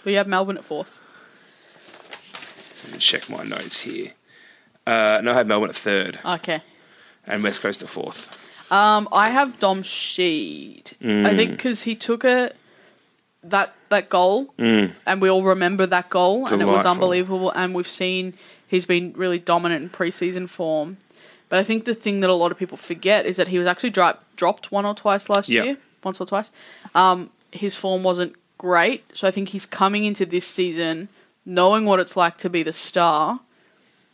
[0.04, 1.00] But you have Melbourne at fourth.
[2.84, 4.12] Let me check my notes here.
[4.86, 6.60] Uh, no, I have Melbourne at third Okay.
[7.26, 8.40] and West Coast at fourth.
[8.70, 10.92] Um, I have Dom Sheed.
[11.26, 12.52] I think because he took a
[13.42, 17.50] that that goal, and we all remember that goal, and it was unbelievable.
[17.50, 18.34] And we've seen
[18.66, 20.96] he's been really dominant in preseason form.
[21.54, 23.66] But I think the thing that a lot of people forget is that he was
[23.68, 25.64] actually dro- dropped one or twice last Yep.
[25.64, 26.50] year, once or twice.
[26.96, 31.08] Um, his form wasn't great, so I think he's coming into this season
[31.46, 33.38] knowing what it's like to be the star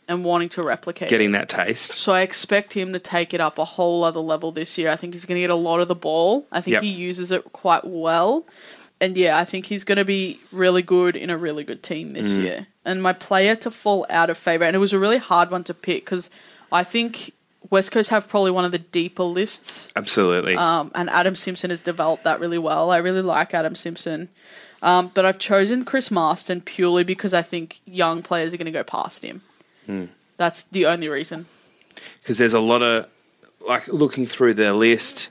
[0.07, 1.07] and wanting to replicate.
[1.07, 1.09] it.
[1.09, 1.93] Getting that taste.
[1.97, 4.91] So I expect him to take it up a whole other level this year.
[4.91, 6.45] I think he's going to get a lot of the ball.
[6.51, 6.83] I think Yep.
[6.83, 8.45] he uses it quite well.
[8.99, 12.11] And yeah, I think he's going to be really good in a really good team
[12.11, 12.43] this Mm.
[12.43, 12.67] year.
[12.85, 15.63] And my player to fall out of favour, and it was a really hard one
[15.63, 16.29] to pick because
[16.71, 17.31] I think
[17.69, 19.91] West Coast have probably one of the deeper lists.
[19.95, 20.55] Absolutely.
[20.55, 22.91] Um, and Adam Simpson has developed that really well.
[22.91, 24.29] I really like Adam Simpson.
[24.81, 28.71] Um, but I've chosen Chris Masten purely because I think young players are going to
[28.71, 29.41] go past him.
[29.85, 30.05] Hmm.
[30.37, 31.45] That's the only reason.
[32.21, 33.05] because there's a lot of
[33.67, 35.29] like looking through the list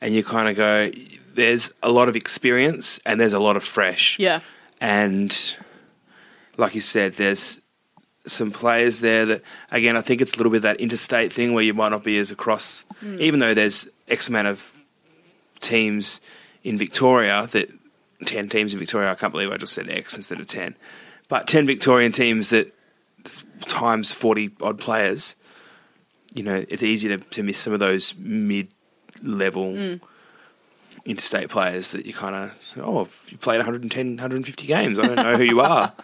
[0.00, 0.90] and you kind of go
[1.34, 4.40] there's a lot of experience and there's a lot of fresh Yeah.
[4.80, 5.54] and
[6.56, 7.60] like you said there's
[8.26, 11.62] some players there that again i think it's a little bit that interstate thing where
[11.62, 13.20] you might not be as across hmm.
[13.20, 14.72] even though there's x amount of
[15.60, 16.20] teams
[16.64, 17.70] in victoria that
[18.24, 20.74] 10 teams in victoria i can't believe i just said x instead of 10
[21.28, 22.74] but 10 victorian teams that
[23.68, 25.36] times 40 odd players
[26.36, 28.68] you know, it's easy to, to miss some of those mid
[29.22, 29.94] level hmm.
[31.06, 32.52] interstate players that you kind of,
[32.84, 35.92] oh, you played 110, 150 games, I don't know who you are.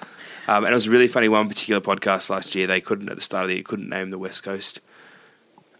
[0.48, 2.66] Um, and it was really funny one particular podcast last year.
[2.66, 4.80] They couldn't, at the start of the year, couldn't name the West Coast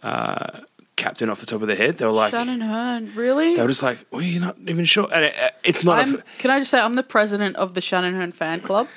[0.02, 0.60] uh,
[0.96, 1.94] captain off the top of their head.
[1.94, 3.56] They were like, Shannon Hurn, really?
[3.56, 5.08] they were just like, well, you're not even sure.
[5.12, 8.14] And it, it's not, f- can I just say I'm the president of the Shannon
[8.14, 8.88] Hurn fan club.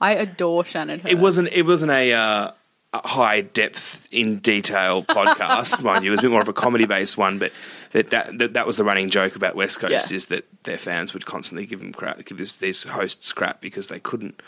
[0.00, 1.10] I adore Shannon Hurn.
[1.10, 2.50] it wasn't, it wasn't a, uh,
[2.92, 6.10] a high depth in detail podcast, mind you.
[6.10, 7.52] It was a bit more of a comedy based one, but
[7.90, 10.14] that, that that that was the running joke about West Coast Yeah.
[10.16, 13.88] is that their fans would constantly give them crap, give this, these hosts crap because
[13.88, 14.40] they couldn't.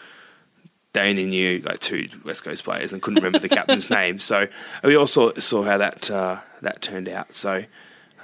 [0.96, 4.18] They only knew like two West Coast players and couldn't remember the captain's name.
[4.18, 4.48] So
[4.82, 7.34] we also saw saw how that uh, that turned out.
[7.34, 7.64] So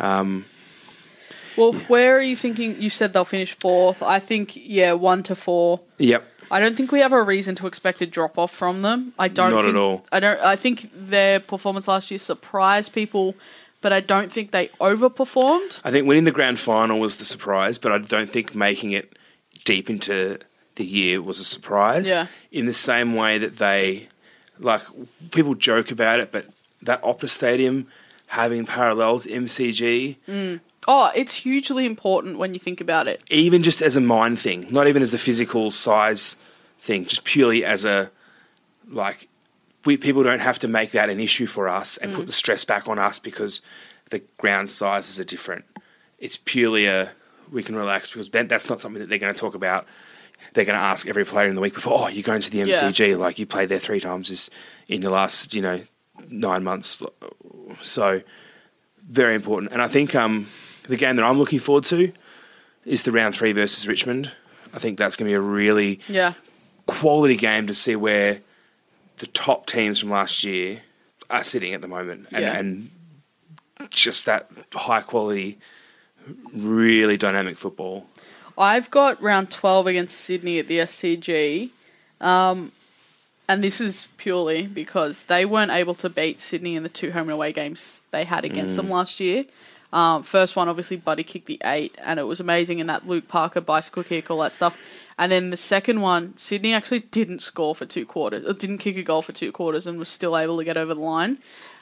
[0.01, 2.81] Well, where are you thinking?
[2.81, 4.03] You said they'll finish fourth.
[4.03, 5.81] I think yeah, one to four.
[5.99, 9.13] yep, I don't think we have a reason to expect a drop off from them.
[9.19, 9.51] I don't.
[9.51, 10.07] Not at all.
[10.11, 10.41] I don't.
[10.41, 13.35] I think their performance last year surprised people,
[13.83, 15.83] but I don't think they overperformed.
[15.85, 19.19] I think winning the grand final was the surprise, but I don't think making it
[19.67, 20.39] deep into
[20.83, 22.09] the year was a surprise.
[22.09, 22.27] Yeah.
[22.51, 24.09] In the same way that they,
[24.59, 24.83] like,
[25.31, 26.47] people joke about it, but
[26.83, 27.87] that Optus Stadium
[28.27, 30.61] having parallel to MCG, mm.
[30.89, 33.23] Oh, it's hugely important when you think about it.
[33.29, 36.35] even just as a mind thing, not even as a physical size
[36.81, 38.11] thing, just purely as a,
[38.91, 39.29] like,
[39.85, 42.27] we people don't have to make that an issue for us and put mm.
[42.27, 43.61] the stress back on us because
[44.11, 45.65] the ground sizes are different.
[46.19, 47.13] It's purely a
[47.53, 49.87] we can relax because that's not something that they're going to talk about.
[50.55, 52.59] They're going to ask every player in the week before, oh, you're going to the
[52.59, 52.67] Yeah.
[52.67, 54.51] MCG, like you played there three times this
[54.89, 55.83] in the last, you know,
[56.29, 57.03] nine months.
[57.83, 58.23] So
[59.09, 59.73] very important.
[59.73, 60.49] And I think um,
[60.89, 62.13] the game that I'm looking forward to
[62.85, 64.31] is the round three versus Richmond.
[64.75, 66.35] I think that's going to be a really Yeah.
[66.87, 68.41] quality game to see where
[69.19, 70.83] the top teams from last year
[71.31, 72.57] are sitting at the moment, and, Yeah.
[72.59, 72.91] and
[73.91, 75.59] just that high quality,
[76.53, 78.07] really dynamic football.
[78.57, 81.71] I've got round 12 against Sydney at the SCG.
[82.21, 82.73] Um,
[83.49, 87.23] and this is purely because they weren't able to beat Sydney in the two home
[87.23, 89.45] and away games they had against them last year.
[89.93, 93.29] Um, first one, obviously, Buddy kicked the eight, and it was amazing in that Luke
[93.29, 94.79] Parker bicycle kick, all that stuff.
[95.19, 98.97] And then the second one, Sydney actually didn't score for two quarters, or didn't kick
[98.97, 101.39] a goal for two quarters, and was still able to get over the line.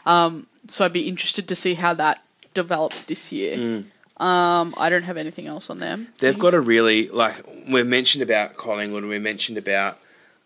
[0.07, 3.85] Um, so I'd be interested to see how that develops this year.
[4.21, 6.09] Um, I don't have anything else on them.
[6.19, 9.99] They've got a really like we've mentioned about Collingwood, we mentioned about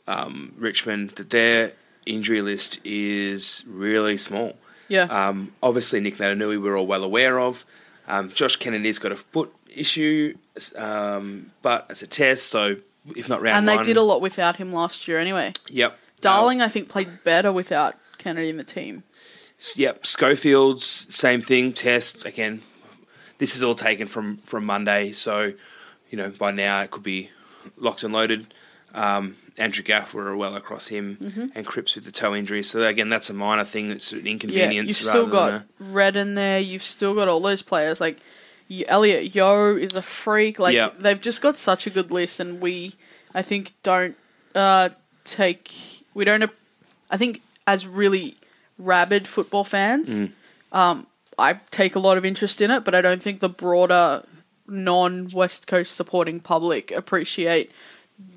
[0.06, 1.72] um, Richmond that their
[2.06, 4.56] injury list is really small.
[4.88, 5.04] Yeah.
[5.04, 7.64] Um, obviously, Nick Naitanui we're all well aware of.
[8.06, 10.36] Um, Josh Kennedy's got a foot issue,
[10.76, 12.76] um, but it's a test, so
[13.16, 15.52] if not round and they one, did a lot without him last year anyway.
[15.68, 19.02] Yep, Darling, I think, played better without Kennedy in the team.
[19.74, 21.72] Yep, Schofield's same thing.
[21.72, 22.62] Test again.
[23.38, 25.52] This is all taken from from Monday, so
[26.10, 27.30] you know by now it could be
[27.76, 28.52] locked and loaded.
[28.94, 31.46] Um, Andrew Gaff were well across him, Mm-hmm.
[31.54, 32.62] and Cripps with the toe injury.
[32.62, 33.88] So again, that's a minor thing.
[33.88, 34.74] That's an inconvenience.
[34.74, 36.58] Yeah, you've still got than Red in there.
[36.60, 38.18] You've still got all those players like
[38.86, 40.58] Elliot Yeo is a freak.
[40.58, 40.90] Like Yeah.
[40.98, 42.94] they've just got such a good list, and we,
[43.34, 44.16] I think, don't
[44.54, 44.90] uh,
[45.24, 45.72] take
[46.14, 46.48] we don't.
[47.10, 48.36] I think as really
[48.78, 50.30] rabid football fans, Mm.
[50.72, 51.06] um,
[51.38, 54.24] I take a lot of interest in it, but I don't think the broader
[54.66, 57.70] non-West Coast supporting public appreciate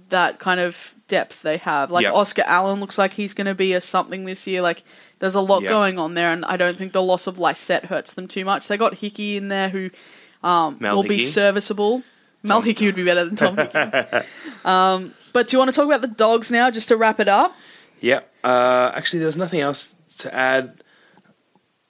[0.10, 1.92] that kind of depth they have.
[1.92, 2.14] Like Yep.
[2.14, 4.62] Oscar Allen looks like he's going to be a something this year.
[4.62, 4.84] Like
[5.20, 5.70] there's a lot Yep.
[5.70, 8.68] going on there, and I don't think the loss of Lycett hurts them too much.
[8.68, 9.90] They got Hickey in there who
[10.44, 11.26] um, will be Hickey?
[11.26, 12.04] serviceable.
[12.44, 14.28] Mel Hickey would be better than Tom Hickey.
[14.64, 17.28] um, but do you want to talk about the dogs now, just to wrap it
[17.28, 17.56] up?
[18.02, 18.32] Yep.
[18.44, 20.82] Uh, actually, there was nothing else to add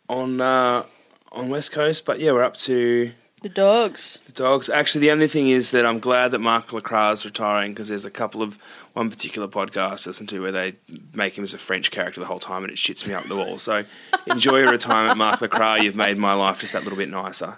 [0.10, 0.84] on uh,
[1.32, 3.12] on West Coast, but yeah, we're up to
[3.42, 4.20] The dogs.
[4.26, 4.70] the dogs.
[4.70, 8.06] Actually, the only thing is that I'm glad that Mark LeCras is retiring because there's
[8.06, 8.58] a couple of
[8.94, 10.76] one particular podcast I listen to where they
[11.14, 13.36] make him as a French character the whole time, and it shits me up the
[13.36, 13.58] wall.
[13.60, 13.84] So
[14.28, 15.84] enjoy your retirement, Mark LeCras.
[15.84, 17.58] You've made my life just that little bit nicer.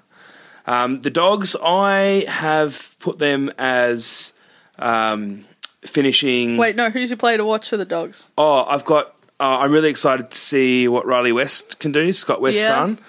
[0.68, 4.34] Um, the dogs, I have put them as
[4.78, 5.46] um,
[5.82, 6.58] finishing.
[6.58, 8.32] Wait, no, who's your player to watch for the dogs?
[8.38, 9.16] Oh, I've got.
[9.40, 12.12] Uh, I'm really excited to see what Riley West can do.
[12.12, 12.68] Scott West's Yeah.
[12.68, 13.00] son.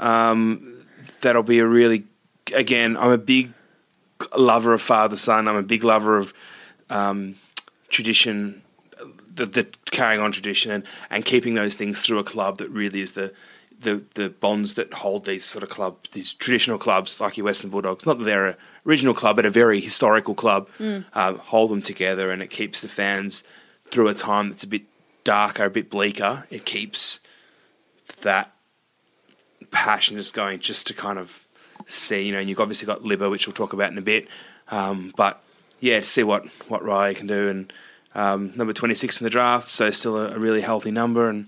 [0.00, 0.84] Um,
[1.20, 2.04] that'll be a really.
[2.54, 3.52] Again, I'm a big
[4.36, 5.46] lover of father son.
[5.46, 6.32] I'm a big lover of
[6.88, 7.36] um,
[7.88, 8.62] tradition,
[9.32, 13.00] the, the carrying on tradition, and, and keeping those things through a club that really
[13.00, 13.32] is the.
[13.82, 17.70] The, the bonds that hold these sort of clubs, these traditional clubs like your Western
[17.70, 20.68] Bulldogs, not that they're a original club, but a very historical club,
[21.14, 23.42] uh, hold them together and it keeps the fans
[23.90, 24.82] through a time that's a bit
[25.24, 26.46] darker, a bit bleaker.
[26.50, 27.20] It keeps
[28.20, 28.52] that
[29.70, 31.40] passion just going just to kind of
[31.86, 34.28] see, you know, and you've obviously got Libba, which we'll talk about in a bit.
[34.70, 35.42] Um, but
[35.80, 37.48] yeah, to see what, what Rye can do.
[37.48, 37.72] And
[38.14, 41.28] um, number 26 in the draft, so still a, a really healthy number.
[41.28, 41.46] And,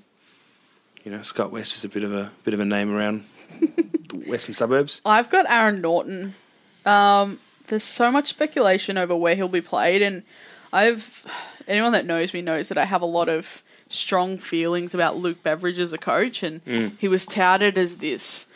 [1.05, 3.25] you know, Scott West is a bit of a bit of a name around
[3.61, 5.01] the western suburbs.
[5.05, 6.35] I've got Aaron Naughton.
[6.87, 10.23] Um, there's so much speculation over where he'll be played, and
[10.73, 11.27] I've
[11.67, 15.43] anyone that knows me knows that I have a lot of strong feelings about Luke
[15.43, 16.93] Beveridge as a coach, and mm.
[16.99, 18.47] he was touted as this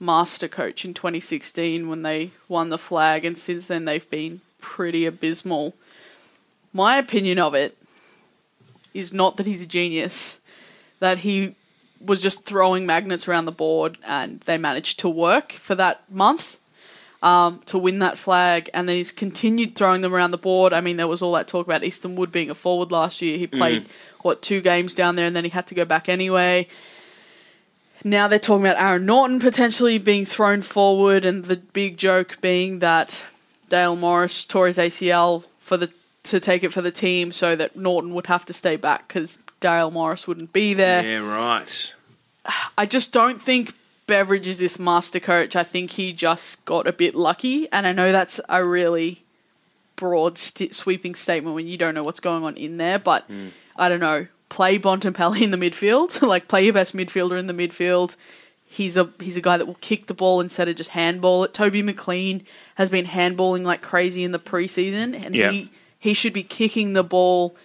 [0.00, 5.06] master coach in 2016 when they won the flag, and since then they've been pretty
[5.06, 5.74] abysmal.
[6.72, 7.76] My opinion of it
[8.92, 10.38] is not that he's a genius,
[11.00, 11.54] that he
[12.00, 16.58] was just throwing magnets around the board and they managed to work for that month
[17.24, 18.70] um, to win that flag.
[18.72, 20.72] And then he's continued throwing them around the board.
[20.72, 23.36] I mean, there was all that talk about Easton Wood being a forward last year.
[23.38, 23.86] He played,
[24.20, 26.68] what, two games down there and then he had to go back anyway.
[28.06, 32.80] Now they're talking about Aaron Naughton potentially being thrown forward, and the big joke being
[32.80, 33.24] that
[33.70, 35.90] Dale Morris tore his ACL for the
[36.24, 39.38] to take it for the team, so that Naughton would have to stay back because
[39.60, 41.02] Dale Morris wouldn't be there.
[41.02, 41.94] Yeah, right.
[42.76, 43.72] I just don't think
[44.06, 45.56] Beveridge is this master coach.
[45.56, 49.24] I think he just got a bit lucky, and I know that's a really
[49.96, 52.98] broad, st- sweeping statement when you don't know what's going on in there.
[52.98, 53.48] But hmm.
[53.76, 54.26] I don't know.
[54.50, 58.16] Play Bontempelli in the midfield, like play your best midfielder in the midfield.
[58.66, 61.54] He's a he's a guy that will kick the ball instead of just handball it.
[61.54, 65.50] Toby McLean has been handballing like crazy in the preseason, and Yeah.
[65.50, 67.56] he he should be kicking the ball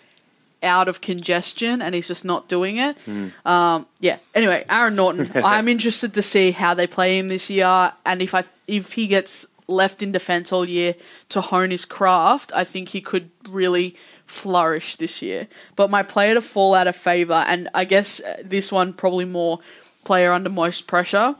[0.61, 2.97] out of congestion, and he's just not doing it.
[3.45, 4.17] Um, yeah.
[4.35, 5.31] Anyway, Aaron Naughton.
[5.43, 9.07] I'm interested to see how they play him this year, and if I if he
[9.07, 10.95] gets left in defence all year
[11.29, 13.95] to hone his craft, I think he could really
[14.25, 15.47] flourish this year.
[15.75, 19.25] But my player to fall out of favour, and I guess uh, this one probably
[19.25, 19.59] more
[20.03, 21.35] player under most pressure,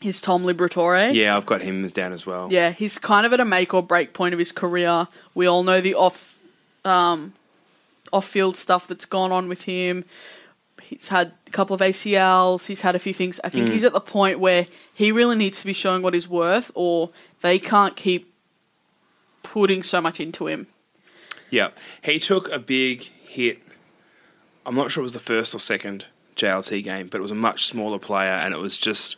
[0.00, 1.14] is Tom Liberatore.
[1.14, 2.48] Yeah, I've got him down as well.
[2.50, 5.08] Yeah, he's kind of at a make or break point of his career.
[5.34, 6.38] We all know the off
[6.84, 7.32] um,
[8.12, 10.04] off field stuff that's gone on with him.
[10.80, 13.40] He's had a couple of ACLs, he's had a few things.
[13.42, 13.72] I think mm.
[13.72, 17.10] he's at the point where he really needs to be showing what he's worth or
[17.40, 18.32] they can't keep
[19.42, 20.66] putting so much into him.
[21.50, 21.70] Yeah,
[22.02, 23.60] he took a big hit.
[24.66, 26.06] I'm not sure it was the first or second
[26.36, 29.16] JLT game, but it was a much smaller player, and it was just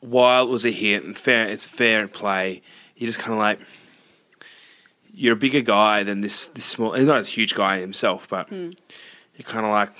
[0.00, 2.62] while it was a hit and fair, it's fair play.
[2.96, 3.60] You just kind of like
[5.20, 6.92] you're a bigger guy than this this small.
[6.92, 8.72] He's not a huge guy himself, but you're
[9.44, 9.90] kind of like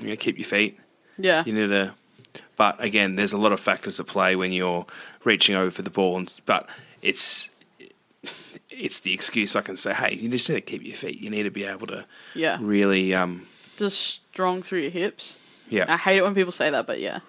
[0.00, 0.78] you know keep your feet.
[1.18, 1.42] Yeah.
[1.46, 1.94] You need to
[2.56, 4.84] but again, there's a lot of factors at play when you're
[5.24, 6.18] reaching over for the ball.
[6.18, 6.68] And, but
[7.00, 7.48] it's
[8.70, 11.18] it's the excuse I can say, hey, you just need to keep your feet.
[11.18, 12.04] You need to be able to
[12.34, 12.58] Yeah.
[12.60, 13.46] really, um,
[13.76, 13.98] Just
[14.30, 15.38] strong through your hips.
[15.68, 17.20] Yeah I hate it when people say that, but yeah,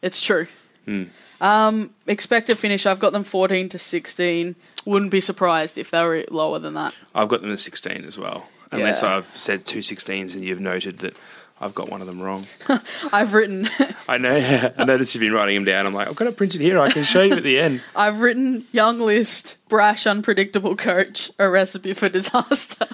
[0.00, 0.46] it's true.
[0.84, 1.04] Hmm.
[1.40, 2.86] Um, expected finish.
[2.86, 4.54] I've got them fourteen to sixteen.
[4.84, 6.94] Wouldn't be surprised if they were lower than that.
[7.14, 8.46] I've got them at 16 as well.
[8.72, 9.16] Unless Yeah.
[9.16, 11.14] I've said two 16s and you've noted that
[11.60, 12.48] I've got one of them wrong.
[13.12, 13.68] I've written,
[14.08, 14.72] I know.
[14.76, 15.86] I noticed you've been writing them down.
[15.86, 16.80] I'm like, I've got to print it printed here.
[16.80, 17.80] I can show you at the end.
[17.94, 22.88] I've written young list, brash, unpredictable coach, a recipe for disaster.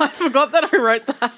[0.00, 1.34] I forgot that I wrote that.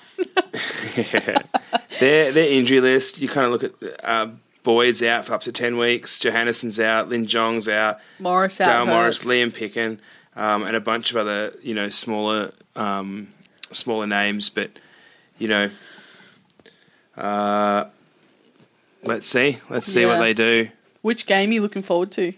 [1.98, 3.20] their their injury list.
[3.20, 4.28] You kind of look at uh,
[4.67, 6.19] Boyd's out for up to ten weeks.
[6.19, 7.09] Johannisen's out.
[7.09, 8.01] Lin Jong's out.
[8.19, 8.67] Morris out.
[8.67, 9.25] Dale Morris.
[9.25, 9.99] Liam Picken,
[10.35, 13.29] um, and a bunch of other you know smaller um,
[13.71, 14.51] smaller names.
[14.51, 14.73] But
[15.39, 15.71] you know,
[17.17, 17.85] uh,
[19.05, 19.59] let's see.
[19.71, 20.69] Let's see what they do.
[21.01, 22.33] Which game are you looking forward to?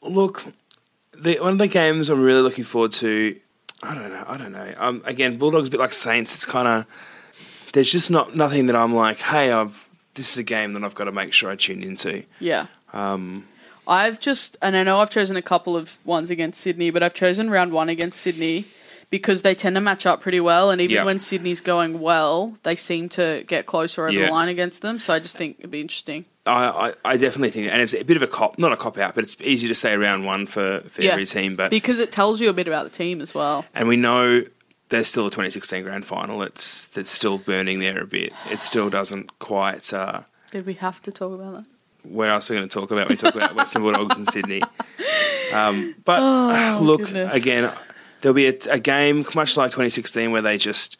[0.00, 0.44] Look,
[1.12, 3.36] the, one of the games I'm really looking forward to.
[3.82, 4.24] I don't know.
[4.28, 4.74] I don't know.
[4.78, 6.32] Um, again, Bulldogs a bit like Saints.
[6.34, 6.86] It's kind of
[7.76, 10.94] there's just not nothing that I'm like, hey, I've this is a game that I've
[10.94, 12.22] got to make sure I tune into.
[12.40, 12.68] Yeah.
[12.94, 13.46] Um,
[13.86, 17.12] I've just, and I know I've chosen a couple of ones against Sydney, but I've
[17.12, 18.64] chosen round one against Sydney
[19.10, 20.70] because they tend to match up pretty well.
[20.70, 21.04] And even Yeah.
[21.04, 24.26] when Sydney's going well, they seem to get closer over Yeah.
[24.26, 24.98] the line against them.
[24.98, 26.24] So I just think it'd be interesting.
[26.46, 28.96] I, I, I definitely think, and it's a bit of a cop, not a cop
[28.98, 31.56] out, but it's easy to say round one for, for every team.
[31.56, 33.66] But because it tells you a bit about the team as well.
[33.74, 34.44] and we know
[34.88, 36.42] there's still a 2016 grand final.
[36.42, 38.32] It's that's still burning there a bit.
[38.50, 39.92] It still doesn't quite.
[39.92, 41.66] Uh, Did we have to talk about that?
[42.08, 43.08] what else are we going to talk about?
[43.08, 44.62] when We talk about Western Bulldogs and Sydney.
[45.52, 47.34] Um, but look, goodness.
[47.34, 47.72] again,
[48.20, 50.96] there'll be a, a game much like 2016 where they just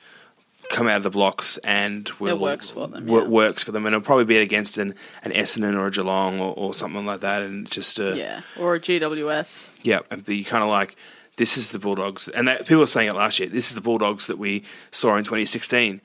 [0.70, 3.22] come out of the blocks and will, works for them, yeah.
[3.22, 6.52] Works for them, and it'll probably be against an, an Essendon or a Geelong or,
[6.56, 8.40] or something like that, and just uh, Yeah.
[8.58, 9.74] Or a GWS.
[9.82, 10.96] yeah, and be kind of like,
[11.36, 13.48] this is the Bulldogs, and that, people were saying it last year.
[13.48, 16.00] This is the Bulldogs that we saw in 2016,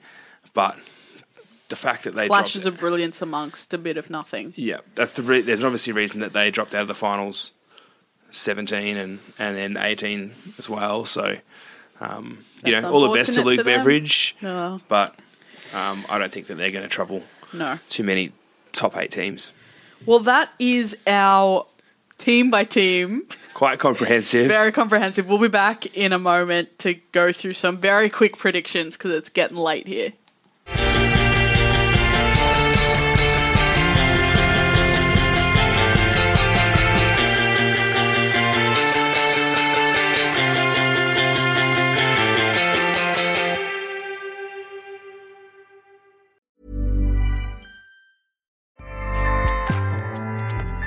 [0.54, 0.78] but
[1.68, 4.52] the fact that they Flashes of brilliance amongst a bit of nothing.
[4.56, 7.52] yeah, that's the re- there's obviously a reason that they dropped out of the finals,
[8.30, 11.04] 17 and and then 18 as well.
[11.04, 11.36] So,
[12.00, 13.64] um, you know, all the best to Luke.
[13.64, 14.80] Beveridge, No.
[14.88, 15.14] but
[15.74, 17.22] um, I don't think that they're going to trouble
[17.52, 17.78] No.
[17.88, 18.32] too many
[18.72, 19.52] top eight teams.
[20.04, 21.66] Well, that is our
[22.18, 23.22] team by team.
[23.54, 24.48] Quite comprehensive.
[24.48, 25.28] Very comprehensive.
[25.28, 29.28] We'll be back in a moment to go through some very quick predictions because it's
[29.28, 30.12] getting late here.